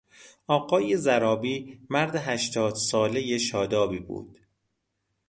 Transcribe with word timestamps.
آقای 0.47 0.97
ضرابی 0.97 1.79
مرد 1.89 2.15
هشتاد 2.15 2.75
سالهی 2.75 3.39
شادابی 3.39 3.99
بود. 3.99 4.39